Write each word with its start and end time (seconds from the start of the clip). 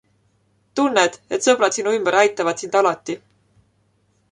Tunned, 0.79 1.19
et 1.37 1.45
sõbrad 1.49 1.77
sinu 1.77 1.95
ümber 1.99 2.19
aitavad 2.23 2.63
sind 2.65 2.81
alati. 2.83 3.19